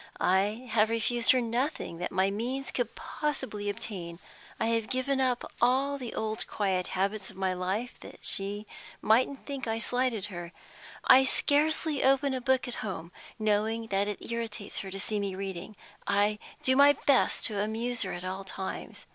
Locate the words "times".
18.43-19.05